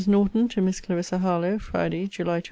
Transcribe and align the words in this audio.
NORTON, 0.07 0.47
TO 0.49 0.61
MISS 0.63 0.81
CLARISSA 0.81 1.19
HARLOWE 1.19 1.59
FRIDAY, 1.59 2.07
JULY 2.07 2.29
28. 2.39 2.39